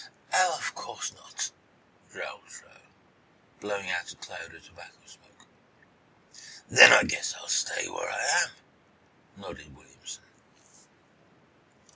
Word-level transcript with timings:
"Oh, 0.33 0.55
of 0.57 0.73
course 0.73 1.13
not," 1.13 1.51
drawled 2.11 2.47
Truax, 2.47 2.75
blowing 3.59 3.91
out 3.91 4.11
a 4.11 4.15
cloud 4.15 4.51
of 4.55 4.65
tobacco 4.65 4.97
smoke. 5.05 5.45
"Then 6.67 6.91
I 6.91 7.03
guess 7.03 7.35
I'll 7.35 7.47
stay 7.47 7.87
where 7.87 8.09
I 8.09 8.23
am," 8.45 8.49
nodded 9.37 9.75
Williamson. 9.77 10.23